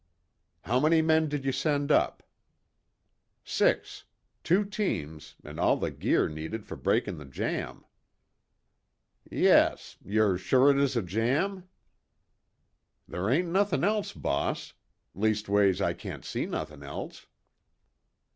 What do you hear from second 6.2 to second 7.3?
needed for breakin' the